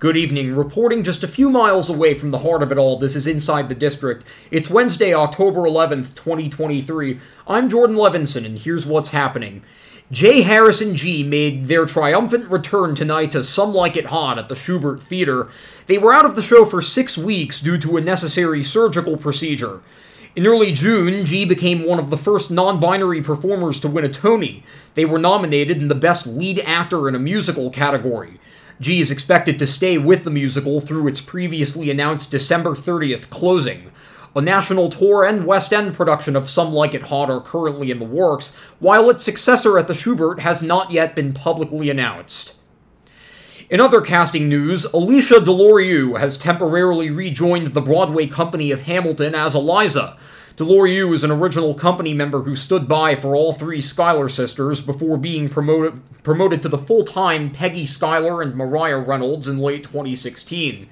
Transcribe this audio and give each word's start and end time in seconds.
Good 0.00 0.16
evening. 0.16 0.54
Reporting 0.54 1.02
just 1.02 1.24
a 1.24 1.26
few 1.26 1.50
miles 1.50 1.90
away 1.90 2.14
from 2.14 2.30
the 2.30 2.38
heart 2.38 2.62
of 2.62 2.70
it 2.70 2.78
all, 2.78 2.98
this 2.98 3.16
is 3.16 3.26
Inside 3.26 3.68
the 3.68 3.74
District. 3.74 4.24
It's 4.48 4.70
Wednesday, 4.70 5.12
October 5.12 5.62
11th, 5.62 6.14
2023. 6.14 7.18
I'm 7.48 7.68
Jordan 7.68 7.96
Levinson, 7.96 8.46
and 8.46 8.60
here's 8.60 8.86
what's 8.86 9.10
happening. 9.10 9.64
J. 10.12 10.42
Harrison 10.42 10.94
Ghee 10.94 11.24
made 11.24 11.64
their 11.64 11.84
triumphant 11.84 12.48
return 12.48 12.94
tonight 12.94 13.32
to 13.32 13.42
Some 13.42 13.74
Like 13.74 13.96
It 13.96 14.06
Hot 14.06 14.38
at 14.38 14.48
the 14.48 14.54
Shubert 14.54 15.02
Theater. 15.02 15.48
They 15.88 15.98
were 15.98 16.14
out 16.14 16.24
of 16.24 16.36
the 16.36 16.42
show 16.42 16.64
for 16.64 16.80
six 16.80 17.18
weeks 17.18 17.60
due 17.60 17.78
to 17.78 17.96
a 17.96 18.00
necessary 18.00 18.62
surgical 18.62 19.16
procedure. 19.16 19.80
In 20.36 20.46
early 20.46 20.70
June, 20.70 21.24
Ghee 21.24 21.44
became 21.44 21.84
one 21.84 21.98
of 21.98 22.10
the 22.10 22.16
first 22.16 22.52
non 22.52 22.78
binary 22.78 23.20
performers 23.20 23.80
to 23.80 23.88
win 23.88 24.04
a 24.04 24.08
Tony. 24.08 24.62
They 24.94 25.04
were 25.04 25.18
nominated 25.18 25.78
in 25.78 25.88
the 25.88 25.96
Best 25.96 26.24
Lead 26.24 26.60
Actor 26.60 27.08
in 27.08 27.16
a 27.16 27.18
Musical 27.18 27.70
category. 27.70 28.38
Ghee 28.80 29.00
is 29.00 29.10
expected 29.10 29.58
to 29.58 29.66
stay 29.66 29.98
with 29.98 30.22
the 30.22 30.30
musical 30.30 30.80
through 30.80 31.08
its 31.08 31.20
previously 31.20 31.90
announced 31.90 32.30
December 32.30 32.70
30th 32.70 33.28
closing. 33.28 33.90
A 34.36 34.40
national 34.40 34.88
tour 34.88 35.24
and 35.24 35.46
West 35.46 35.72
End 35.72 35.94
production 35.94 36.36
of 36.36 36.48
Some 36.48 36.72
Like 36.72 36.94
It 36.94 37.02
Hot 37.02 37.28
are 37.28 37.40
currently 37.40 37.90
in 37.90 37.98
the 37.98 38.04
works, 38.04 38.54
while 38.78 39.10
its 39.10 39.24
successor 39.24 39.78
at 39.78 39.88
the 39.88 39.94
Shubert 39.94 40.40
has 40.40 40.62
not 40.62 40.92
yet 40.92 41.16
been 41.16 41.32
publicly 41.32 41.90
announced. 41.90 42.54
In 43.70 43.82
other 43.82 44.00
casting 44.00 44.48
news, 44.48 44.86
Alysha 44.94 45.44
Deslorieux 45.44 46.18
has 46.18 46.38
temporarily 46.38 47.10
rejoined 47.10 47.66
the 47.66 47.82
Broadway 47.82 48.26
company 48.26 48.70
of 48.70 48.80
Hamilton 48.80 49.34
as 49.34 49.54
Eliza. 49.54 50.16
Deslorieux 50.56 51.12
is 51.12 51.22
an 51.22 51.30
original 51.30 51.74
company 51.74 52.14
member 52.14 52.44
who 52.44 52.56
stood 52.56 52.88
by 52.88 53.14
for 53.14 53.36
all 53.36 53.52
three 53.52 53.82
Schuyler 53.82 54.30
sisters 54.30 54.80
before 54.80 55.18
being 55.18 55.50
promoted, 55.50 56.00
promoted 56.22 56.62
to 56.62 56.70
the 56.70 56.78
full 56.78 57.04
time 57.04 57.50
Peggy 57.50 57.84
Schuyler 57.84 58.40
and 58.40 58.54
Maria 58.54 58.96
Reynolds 58.96 59.48
in 59.48 59.58
late 59.58 59.84
2016. 59.84 60.88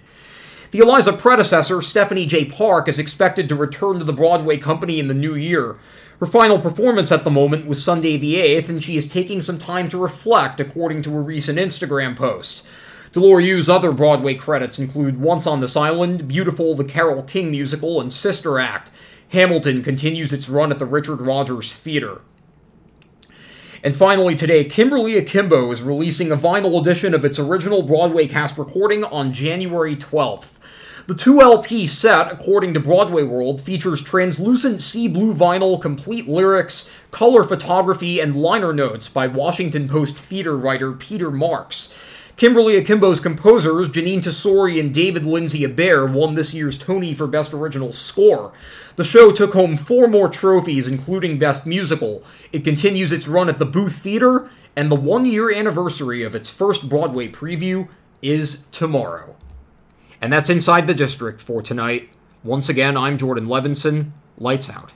The 0.73 0.80
Eliza 0.80 1.12
predecessor, 1.12 1.80
Stephanie 1.80 2.27
Jae 2.27 2.52
Park, 2.52 2.88
is 2.88 2.98
expected 2.98 3.49
to 3.49 3.54
return 3.54 3.99
to 3.99 4.04
the 4.04 4.13
Broadway 4.13 4.57
company 4.57 4.99
in 4.99 5.07
the 5.07 5.15
new 5.15 5.35
year. 5.35 5.77
Her 6.18 6.27
final 6.27 6.60
performance 6.60 7.13
at 7.13 7.24
the 7.24 7.30
moment 7.30 7.66
was 7.66 7.82
Sunday 7.82 8.16
the 8.16 8.35
8th, 8.35 8.68
and 8.68 8.82
she 8.82 8.96
is 8.96 9.07
taking 9.07 9.40
some 9.40 9.59
time 9.59 9.88
to 9.90 9.99
reflect, 9.99 10.59
according 10.59 11.02
to 11.02 11.16
a 11.16 11.21
recent 11.21 11.59
Instagram 11.59 12.16
post. 12.16 12.66
Deslorieux's 13.13 13.68
other 13.68 13.93
Broadway 13.93 14.35
credits 14.35 14.79
include 14.79 15.21
Once 15.21 15.46
on 15.46 15.60
This 15.60 15.77
Island, 15.77 16.27
Beautiful, 16.27 16.74
the 16.74 16.85
Carole 16.85 17.23
King 17.23 17.51
musical, 17.51 18.01
and 18.01 18.12
Sister 18.12 18.59
Act. 18.59 18.90
Hamilton 19.29 19.83
continues 19.83 20.33
its 20.33 20.49
run 20.49 20.73
at 20.73 20.79
the 20.79 20.85
Richard 20.85 21.21
Rodgers 21.21 21.74
Theater. 21.74 22.23
And 23.83 23.95
finally, 23.95 24.35
today, 24.35 24.65
Kimberly 24.65 25.16
Akimbo 25.16 25.71
is 25.71 25.83
releasing 25.83 26.33
a 26.33 26.37
vinyl 26.37 26.80
edition 26.80 27.15
of 27.15 27.24
its 27.24 27.38
original 27.38 27.83
Broadway 27.83 28.27
cast 28.27 28.59
recording 28.59 29.05
on 29.05 29.33
January 29.33 29.95
12th. 29.95 30.55
The 31.07 31.15
2 31.15 31.40
LP 31.40 31.87
set, 31.87 32.32
according 32.32 32.74
to 32.74 32.80
Broadway 32.80 33.23
World, 33.23 33.60
features 33.60 34.02
translucent 34.02 34.80
sea 34.80 35.07
blue 35.07 35.32
vinyl, 35.32 35.80
complete 35.80 36.26
lyrics, 36.26 36.90
color 37.12 37.45
photography, 37.45 38.18
and 38.18 38.35
liner 38.35 38.73
notes 38.73 39.09
by 39.09 39.29
Washington 39.29 39.88
Post 39.88 40.18
theater 40.18 40.57
writer 40.57 40.90
Peter 40.90 41.30
Marks. 41.30 41.96
Kimberly 42.37 42.77
Akimbo's 42.77 43.21
composers, 43.21 43.88
Jeanine 43.88 44.18
Tesori 44.18 44.80
and 44.80 44.93
David 44.93 45.24
Lindsay 45.24 45.60
Abaire, 45.60 46.12
won 46.12 46.34
this 46.34 46.52
year's 46.52 46.77
Tony 46.77 47.15
for 47.15 47.29
Best 47.29 47.54
Original 47.54 47.93
Score. 47.93 48.52
The 48.96 49.04
show 49.04 49.30
took 49.30 49.52
home 49.52 49.77
four 49.77 50.09
more 50.09 50.29
trophies, 50.29 50.88
including 50.88 51.38
Best 51.38 51.68
Musical. 51.68 52.24
It 52.52 52.65
continues 52.65 53.12
its 53.12 53.29
run 53.29 53.49
at 53.49 53.60
the 53.60 53.65
Booth 53.65 53.95
Theater, 53.95 54.51
and 54.74 54.90
the 54.90 54.96
one 54.96 55.24
year 55.24 55.52
anniversary 55.54 56.24
of 56.24 56.34
its 56.34 56.51
first 56.51 56.88
Broadway 56.88 57.29
preview 57.29 57.87
is 58.23 58.65
tomorrow. 58.73 59.37
And 60.20 60.32
that's 60.32 60.50
Inside 60.50 60.86
the 60.86 60.95
District 60.95 61.40
for 61.40 61.62
tonight. 61.62 62.09
Once 62.42 62.68
again, 62.68 62.96
I'm 62.96 63.18
Jordan 63.18 63.46
Levinson. 63.46 64.10
Lights 64.38 64.70
out. 64.70 64.92